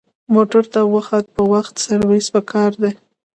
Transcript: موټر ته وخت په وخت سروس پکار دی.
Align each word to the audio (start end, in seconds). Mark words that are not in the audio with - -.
موټر 0.33 0.63
ته 0.73 0.81
وخت 0.95 1.25
په 1.35 1.43
وخت 1.53 1.73
سروس 1.85 2.25
پکار 2.35 2.71
دی. 2.81 2.91